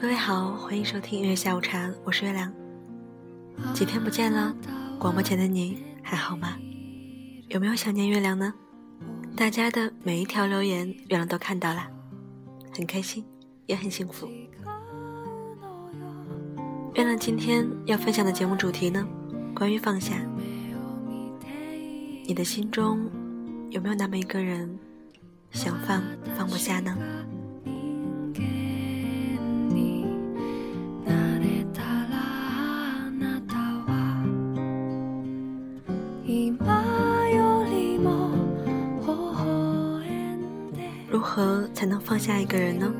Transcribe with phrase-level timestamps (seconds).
[0.00, 2.52] 各位好，欢迎收听音乐下午茶，我是月亮。
[3.72, 4.52] 几天不见了，
[4.98, 6.58] 广播前的你还好吗？
[7.48, 8.52] 有没有想念月亮呢？
[9.36, 11.86] 大家的每一条留言，月亮都看到了，
[12.76, 13.24] 很开心，
[13.66, 14.28] 也很幸福。
[16.94, 19.06] 月亮今天要分享的节目主题呢，
[19.54, 20.16] 关于放下。
[22.26, 23.08] 你的心中
[23.70, 24.76] 有没有那么一个人，
[25.52, 26.02] 想放
[26.36, 26.96] 放不下呢？
[41.36, 42.94] 何才能放下一个人呢？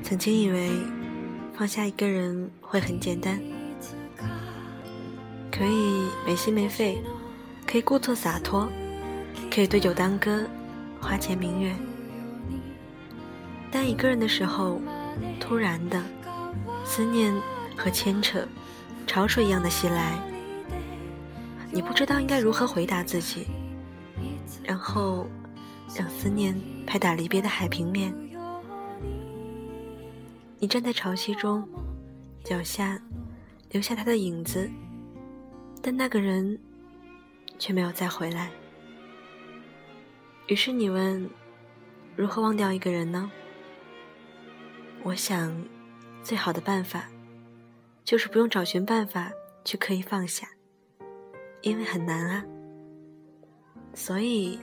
[0.00, 0.70] 曾经以为
[1.54, 3.36] 放下一个人会很简单，
[5.50, 7.02] 可以没心没肺，
[7.66, 8.68] 可以故作洒脱，
[9.52, 10.44] 可以对酒当歌，
[11.00, 11.74] 花前明月。
[13.72, 14.80] 但一个人的时候，
[15.40, 16.00] 突然的
[16.84, 17.34] 思念
[17.76, 18.46] 和牵扯，
[19.04, 20.16] 潮水一样的袭来。
[21.72, 23.48] 你不知道应该如何回答自己，
[24.64, 25.26] 然后
[25.94, 28.12] 让思念拍打离别的海平面。
[30.58, 31.68] 你站在潮汐中，
[32.42, 32.98] 脚下
[33.70, 34.70] 留下他的影子，
[35.82, 36.58] 但那个人
[37.58, 38.50] 却没有再回来。
[40.46, 41.28] 于是你问：
[42.16, 43.30] 如何忘掉一个人呢？
[45.02, 45.54] 我想，
[46.22, 47.08] 最好的办法
[48.04, 49.30] 就是不用找寻办法
[49.64, 50.48] 去刻意放下。
[51.60, 52.44] 因为很难啊，
[53.94, 54.58] 所以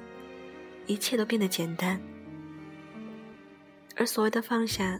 [0.86, 2.00] 一切都变得简单。
[3.96, 5.00] 而所谓的放下，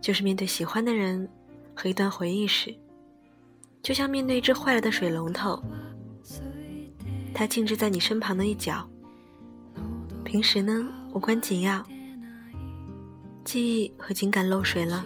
[0.00, 1.28] 就是面对喜欢的人
[1.74, 2.74] 和一段回忆时，
[3.82, 5.62] 就像面对一只坏了的水龙头，
[7.34, 8.88] 它静置在你身旁的一角。
[10.24, 11.84] 平时呢无关紧要，
[13.44, 15.04] 记忆和情感漏水了，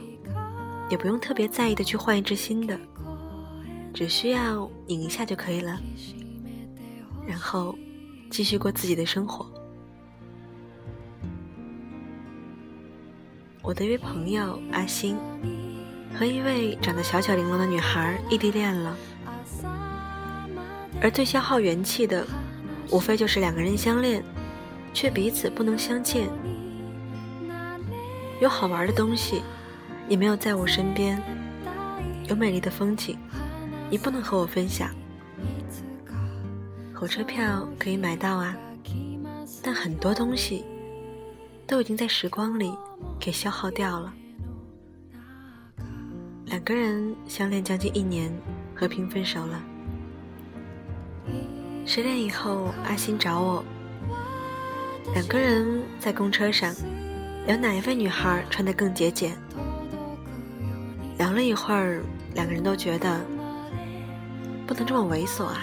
[0.89, 2.79] 也不用特别在意的去换一只新的。
[3.93, 5.81] 只需要拧一下就可以了，
[7.27, 7.77] 然后
[8.31, 9.45] 继续过自己的生活。
[13.63, 15.19] 我的一位朋友阿星
[16.15, 18.97] 和一位长得小巧玲珑的女孩异地恋了，
[21.03, 22.27] 而最消耗元气的，
[22.91, 24.25] 无非就是两个人相恋，
[24.95, 26.29] 却彼此不能相见。
[28.41, 29.43] 有好玩的东西，
[30.09, 31.19] 你没有在我身边；
[32.29, 33.19] 有美丽的风景。
[33.91, 34.89] 你不能和我分享，
[37.01, 38.55] 火车票可以买到啊，
[39.63, 40.67] 但很多东西
[41.67, 42.77] 都已经在时光里
[43.19, 44.13] 给消耗掉了。
[46.45, 48.31] 两个人相恋将近一年，
[48.75, 49.65] 和平分手了。
[51.87, 53.65] 失恋以后，阿星找我，
[55.15, 56.71] 两个人在公车上
[57.47, 59.35] 聊哪一位女孩穿得更节俭。
[61.17, 62.03] 聊了一会儿，
[62.35, 63.19] 两个人都觉得。
[64.67, 65.63] 不能这么猥琐啊！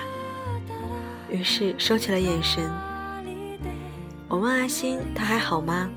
[1.29, 2.69] 于是收起了眼神。
[4.27, 5.89] 我问阿星：“他还好吗？”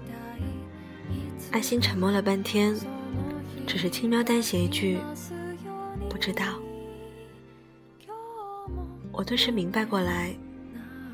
[1.53, 2.77] 阿星沉默了半天，
[3.67, 4.99] 只是轻描淡写一句
[6.09, 6.45] ：“不知道。”
[9.13, 10.35] 我顿时明白过来，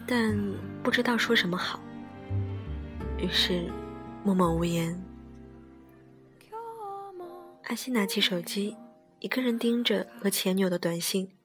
[0.06, 0.38] 但
[0.82, 1.80] 不知道说什么好，
[3.18, 3.70] 于是
[4.22, 5.02] 默默无言。
[7.64, 8.76] 阿星拿起手机，
[9.18, 11.35] 一个人盯着和前女友的短信。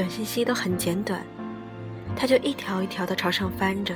[0.00, 1.22] 短信息都很简短，
[2.16, 3.94] 他就一条一条的朝上翻着，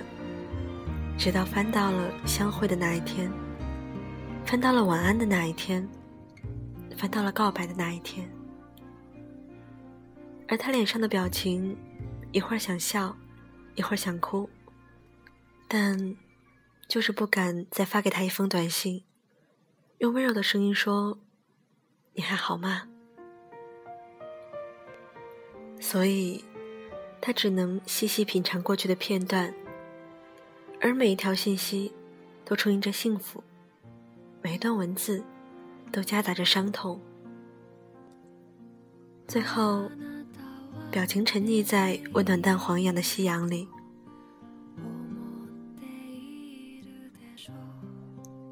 [1.16, 3.32] 直到翻到了相会的那一天，
[4.44, 5.88] 翻到了晚安的那一天，
[6.94, 8.30] 翻到了告白的那一天。
[10.46, 11.74] 而他脸上的表情，
[12.32, 13.16] 一会儿想笑，
[13.74, 14.50] 一会儿想哭，
[15.66, 16.14] 但
[16.86, 19.04] 就是不敢再发给他一封短信，
[20.00, 21.18] 用温柔的声音说
[22.12, 22.88] ：“你还好吗？”
[25.86, 26.42] 所以，
[27.20, 29.54] 他只能细细品尝过去的片段，
[30.80, 31.92] 而每一条信息
[32.42, 33.44] 都充盈着幸福，
[34.40, 35.22] 每一段文字
[35.92, 36.98] 都夹杂着伤痛。
[39.28, 39.90] 最后，
[40.90, 43.68] 表情沉溺在温暖淡黄一样的夕阳里。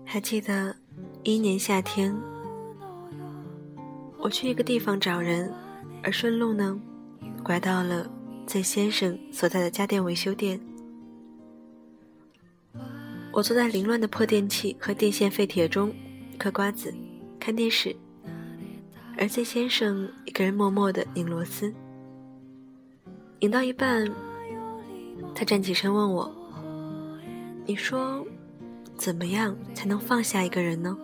[0.04, 0.76] 还记得
[1.22, 2.14] 一年夏天，
[4.18, 5.50] 我去一个地方找人，
[6.02, 6.78] 而顺路呢。
[7.42, 8.08] 拐到了
[8.46, 10.60] Z 先生所在的家电维修店，
[13.32, 15.92] 我坐在凌乱的破电器和电线废铁中
[16.38, 16.94] 嗑瓜子、
[17.40, 17.94] 看电视，
[19.18, 21.74] 而 Z 先生一个人默默的拧螺丝。
[23.40, 24.08] 拧到一半，
[25.34, 26.32] 他站起身问我
[27.66, 28.24] ：“你说，
[28.96, 30.96] 怎么样才能放下一个人呢？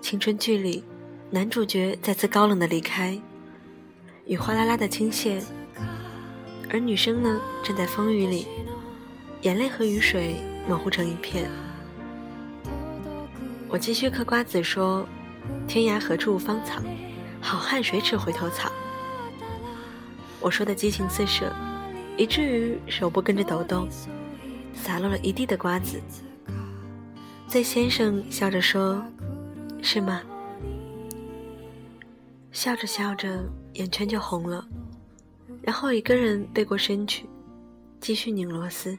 [0.00, 0.84] 青春剧里，
[1.28, 3.20] 男主角再次高冷的离开，
[4.32, 5.42] 雨哗啦啦的倾泻，
[6.70, 8.46] 而女生呢，站在风雨里，
[9.42, 10.36] 眼泪和雨水
[10.66, 11.50] 模糊成一片。
[13.68, 15.06] 我继续嗑瓜子说
[15.68, 16.80] ：“天涯何处无芳草，
[17.42, 18.72] 好汉谁吃回头草。”
[20.40, 21.52] 我说的激情四射，
[22.16, 23.86] 以至于手部跟着抖动。
[24.72, 26.00] 洒落了一地的瓜子。
[27.48, 29.04] Z 先生笑着说
[29.84, 30.22] ：“是吗？”
[32.50, 34.66] 笑着笑着，眼圈就红了，
[35.62, 37.26] 然后一个人背过身去，
[38.00, 38.96] 继续拧螺丝。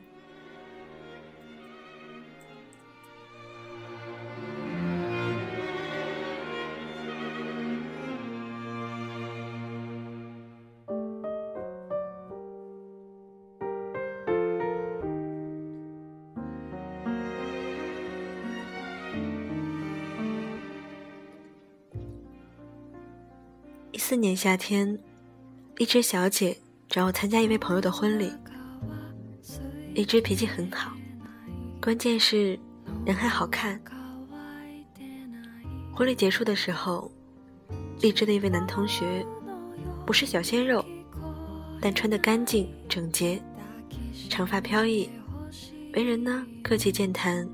[24.23, 24.97] 年夏天，
[25.79, 28.31] 一只小姐找我参加一位朋友的婚礼。
[29.93, 30.93] 一只脾气很好，
[31.81, 32.57] 关键是
[33.05, 33.77] 人还好看。
[35.93, 37.11] 婚礼结束的时候，
[37.99, 39.25] 荔枝的一位男同学，
[40.05, 40.85] 不是小鲜肉，
[41.81, 43.43] 但穿得干净整洁，
[44.29, 45.09] 长发飘逸，
[45.95, 47.45] 为人呢客气健谈，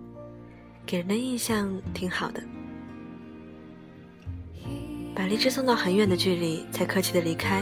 [0.86, 2.39] 给人的印象挺好的。
[5.19, 7.62] 把荔枝送到很远的距离，才客气的离开。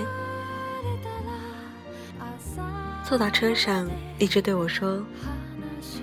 [3.04, 3.90] 坐到车上，
[4.20, 5.04] 荔枝对我说：“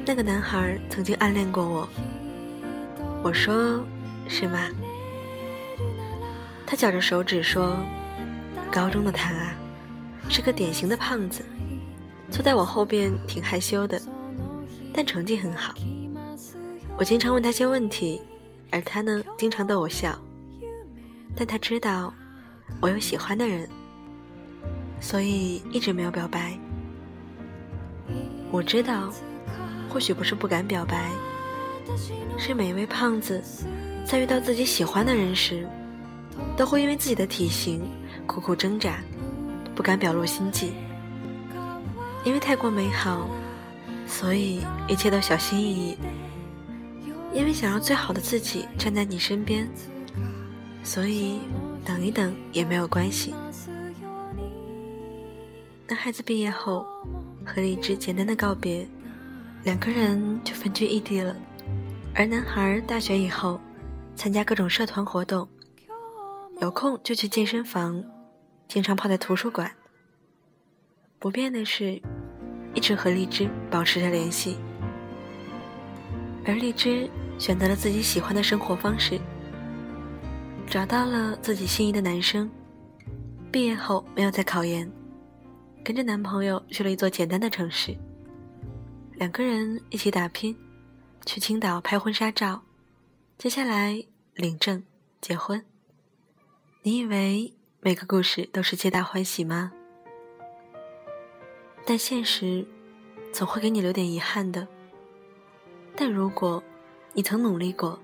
[0.05, 1.89] 那个男孩曾经暗恋过我。”
[3.23, 3.85] 我说
[4.27, 4.69] ：“是吗？”
[6.67, 7.77] 他绞着手指说
[8.69, 9.55] ：“高中的他啊，
[10.29, 11.45] 是个典型的胖子，
[12.33, 14.03] 坐在我后边挺害羞的，
[14.93, 15.73] 但成绩很好。
[16.99, 18.21] 我经常问他些问题，
[18.73, 20.19] 而他呢，经常逗我笑。”
[21.37, 22.13] 但他知道
[22.81, 23.69] 我有喜欢的人，
[25.01, 26.59] 所以一直没有表白。
[28.51, 29.13] 我知道，
[29.89, 31.11] 或许不是不敢表白，
[32.39, 33.43] 是每一位胖子
[34.07, 35.67] 在遇到自己喜欢的人时，
[36.57, 37.83] 都会因为自己的体型
[38.27, 38.99] 苦苦挣扎，
[39.75, 40.73] 不敢表露心迹。
[42.25, 43.29] 因为太过美好，
[44.07, 45.99] 所以一切都小心翼翼。
[47.33, 49.69] 因为想让最好的自己站在你身边。
[50.85, 51.41] 所以，
[51.85, 53.35] 等一等也没有关系。
[55.89, 56.87] 男孩子毕业后
[57.45, 58.87] 和荔枝简单的告别，
[59.65, 61.35] 两个人就分居异地了。
[62.15, 63.59] 而男孩大学以后，
[64.15, 65.49] 参加各种社团活动，
[66.61, 68.05] 有空就去健身房，
[68.69, 69.71] 经常泡在图书馆。
[71.19, 72.01] 不变的是，
[72.75, 74.59] 一直和荔枝保持着联系。
[76.47, 79.19] 而荔枝选择了自己喜欢的生活方式。
[80.75, 82.51] 找到了自己心仪的男生，
[83.53, 84.91] 毕业后没有再考研，
[85.85, 87.97] 跟着男朋友去了一座简单的城市。
[89.13, 90.53] 两个人一起打拼，
[91.25, 92.61] 去青岛拍婚纱照，
[93.39, 94.05] 接下来
[94.35, 94.83] 领证
[95.21, 95.65] 结婚。
[96.83, 99.71] 你以为每个故事都是皆大欢喜吗？
[101.87, 102.67] 但现实
[103.33, 104.67] 总会给你留点遗憾的。
[105.95, 106.61] 但如果
[107.13, 107.97] 你曾努力过，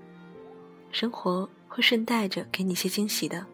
[0.89, 1.49] 生活。
[1.81, 3.45] 顺带着给你些惊喜的。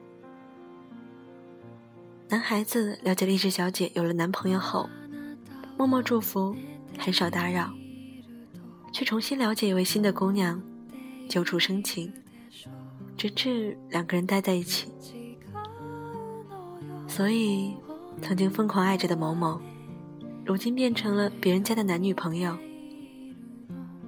[2.29, 4.89] 男孩子了解励志小姐有了男朋友后，
[5.77, 6.55] 默默祝福，
[6.97, 7.71] 很少打扰，
[8.91, 10.61] 却重新了解一位新的姑娘，
[11.29, 12.11] 久处生情，
[13.15, 14.91] 直至两个人待在一起。
[17.07, 17.73] 所以，
[18.21, 19.61] 曾经疯狂爱着的某某，
[20.45, 22.57] 如今变成了别人家的男女朋友。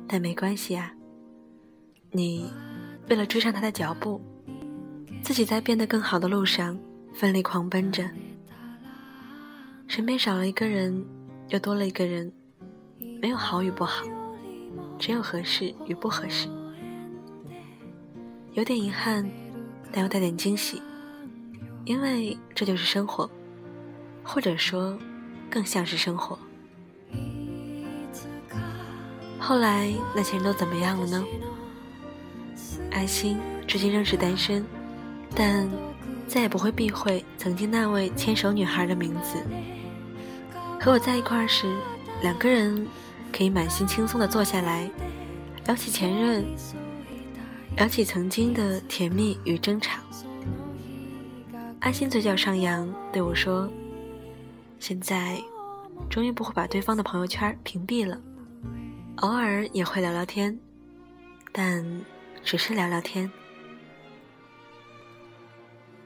[0.07, 0.93] 但没关系啊，
[2.11, 2.51] 你。
[3.09, 4.21] 为了追上他的脚步，
[5.23, 6.77] 自己在变得更好的路上
[7.13, 8.07] 奋力狂奔着。
[9.87, 11.03] 身边少了一个人，
[11.47, 12.31] 又多了一个人，
[13.19, 14.05] 没有好与不好，
[14.99, 16.47] 只有合适与不合适。
[18.53, 19.27] 有点遗憾，
[19.91, 20.79] 但又带点惊喜，
[21.85, 23.27] 因为这就是生活，
[24.23, 24.95] 或者说，
[25.49, 26.37] 更像是生活。
[29.39, 31.25] 后来那些人都怎么样了呢？
[32.99, 34.65] 爱心至今仍是单身，
[35.33, 35.69] 但
[36.27, 39.41] 再也不会避讳曾经那位牵手女孩的名字。
[40.81, 41.73] 和我在一块儿时，
[42.21, 42.85] 两个人
[43.31, 44.91] 可以满心轻松地坐下来，
[45.65, 46.43] 聊起前任，
[47.77, 50.01] 聊起曾经的甜蜜与争吵。
[51.79, 53.71] 安心嘴角上扬，对我说
[54.77, 55.41] ：“现在
[56.09, 58.19] 终于不会把对方的朋友圈屏蔽了。”
[59.21, 60.59] 偶尔也会聊聊天，
[61.53, 61.81] 但
[62.43, 63.31] 只是聊聊天。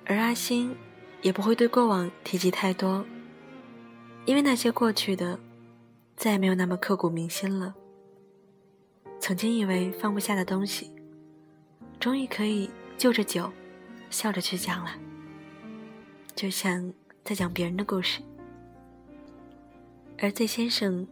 [0.06, 0.76] 而阿星
[1.22, 3.06] 也不会对过往提及太多，
[4.26, 5.40] 因为那些过去的
[6.16, 7.74] 再也没有那么刻骨铭心了。
[9.20, 10.92] 曾经以为放不下的东西，
[12.00, 13.52] 终于可以就着酒，
[14.10, 14.92] 笑着去讲了，
[16.36, 18.22] 就像在讲别人的故事。
[20.20, 21.08] 而 Z 先生。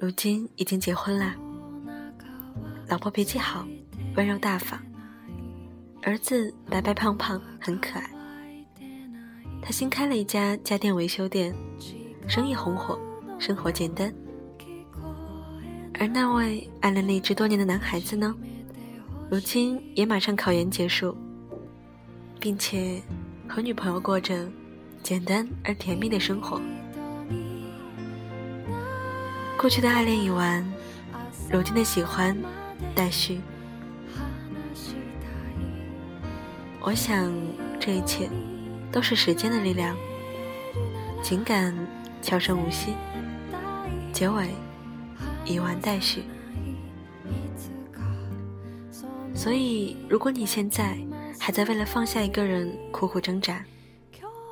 [0.00, 1.34] 如今已经结婚了，
[2.86, 3.66] 老婆脾气好，
[4.16, 4.80] 温柔大方，
[6.02, 8.10] 儿子白白胖胖，很可爱。
[9.62, 11.54] 他新开了一家家电维修店，
[12.26, 12.98] 生意红火，
[13.38, 14.12] 生活简单。
[16.00, 18.34] 而那位暗恋励志多年的男孩子呢，
[19.30, 21.16] 如今也马上考研结束，
[22.40, 23.02] 并且
[23.48, 24.48] 和女朋友过着
[25.02, 26.60] 简单而甜蜜的生活。
[29.56, 30.64] 过去的爱恋已完，
[31.52, 32.36] 如今的喜欢
[32.94, 33.40] 待续。
[36.88, 37.30] 我想，
[37.78, 38.30] 这一切
[38.90, 39.94] 都是时间的力量。
[41.22, 41.76] 情感
[42.22, 42.94] 悄声无息，
[44.10, 44.48] 结尾
[45.44, 46.22] 已完待续。
[49.34, 50.96] 所以，如果你现在
[51.38, 53.62] 还在为了放下一个人苦苦挣扎，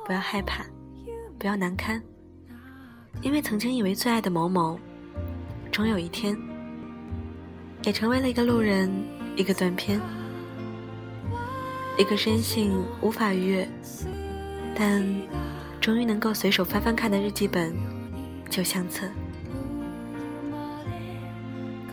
[0.05, 0.63] 不要害怕，
[1.39, 1.99] 不要难堪，
[3.23, 4.79] 因为曾经以为最爱的某某。
[5.71, 6.37] 终有一天，
[7.81, 8.93] 也成为了一个路人，
[9.35, 9.99] 一个断片，
[11.97, 13.67] 一个深信无法逾越，
[14.75, 15.03] 但
[15.81, 17.75] 终于能够随手翻翻看的日记本、
[18.49, 19.07] 旧相册。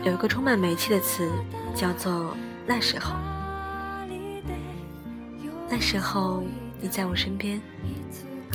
[0.04, 1.30] 有一个充满煤气的词，
[1.74, 2.36] 叫做
[2.68, 3.14] “那时候”。
[5.70, 6.44] 那时候，
[6.82, 7.58] 你在我身边，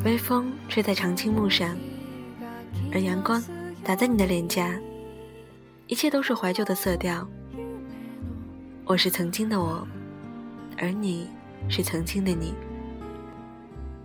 [0.06, 1.76] 微风吹在长青木上，
[2.94, 3.44] 而阳光
[3.84, 4.80] 打在你的脸颊。
[5.88, 7.28] 一切都是怀旧的色调。
[8.86, 9.88] 我是曾经的我，
[10.78, 11.28] 而你
[11.68, 12.54] 是曾经的你。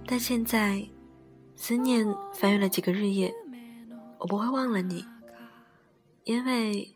[0.06, 0.82] 但现在，
[1.54, 3.32] 思念翻越了几个日夜，
[4.18, 5.04] 我不会忘了你，
[6.24, 6.92] 因为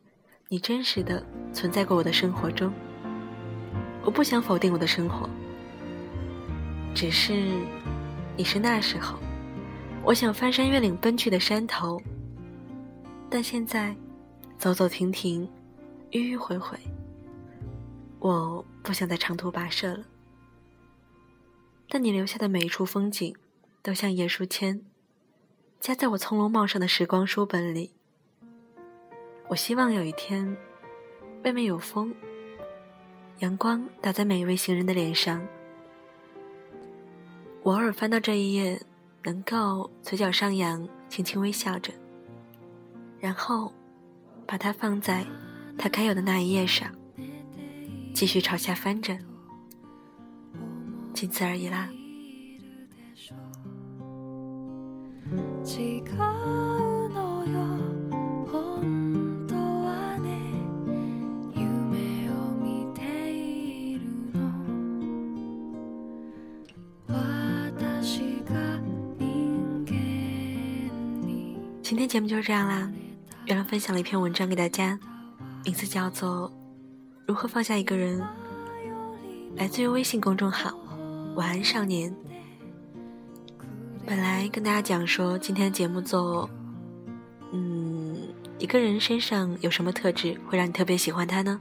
[0.48, 2.72] 你真实的存在过我的生活中。
[4.02, 5.28] 我不想否定我的生活，
[6.94, 7.32] 只是
[8.36, 9.18] 你是那时候，
[10.02, 12.00] 我想翻山越岭奔去的山头。
[13.28, 13.94] 但现在。
[14.58, 15.48] 走走停停，
[16.10, 16.76] 迂迂回回，
[18.18, 20.04] 我不想再长途跋涉了。
[21.88, 23.34] 但你留下的每一处风景，
[23.82, 24.80] 都像叶书签，
[25.80, 27.92] 夹在我葱茏茂盛的时光书本里。
[29.48, 30.56] 我希望有一天，
[31.44, 32.14] 外面有风，
[33.38, 35.46] 阳光打在每一位行人的脸上，
[37.62, 38.80] 我偶尔翻到这一页，
[39.24, 41.92] 能够嘴角上扬，轻轻微笑着，
[43.18, 43.72] 然后。
[44.50, 45.26] 把它放在
[45.76, 46.90] 它该有的那一页上，
[48.14, 49.14] 继续朝下翻着，
[51.18, 51.88] 仅此而已啦。
[71.82, 72.88] 今天节目就是这样啦。
[73.46, 74.96] 原来分享了一篇文章给大家，
[75.64, 76.48] 名字叫做
[77.26, 78.20] 《如何放下一个人》，
[79.56, 80.72] 来自于微信公众号
[81.38, 82.12] “晚安少年”。
[84.04, 86.50] 本来跟大家讲说，今天的节目做，
[87.52, 88.16] 嗯，
[88.58, 91.60] 一个人身上有什么特质会让你特别喜欢他呢？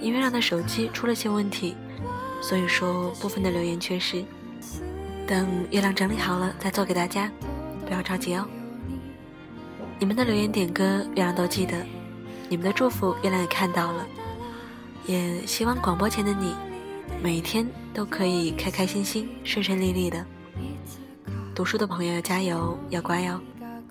[0.00, 1.76] 因为让他手机出了些问题，
[2.42, 4.24] 所以说部分的留言缺失。
[5.28, 7.30] 等月亮整理好了再做给大家，
[7.86, 8.44] 不要着急哦。
[10.00, 11.76] 你们的留言点歌，月亮都记得；
[12.48, 14.04] 你们的祝福，月亮也看到了。
[15.06, 16.52] 也希望广播前的你，
[17.26, 20.24] 每天都可以开开心心、顺顺利利的。
[21.56, 23.40] 读书的朋友要加油，要乖哦；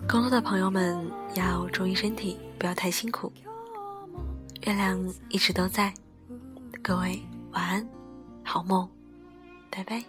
[0.08, 3.30] 工作的朋友们要注意身体，不要太辛苦。
[4.62, 5.92] 月亮一直都在，
[6.82, 7.86] 各位晚安，
[8.42, 8.88] 好梦，
[9.68, 10.02] 拜拜。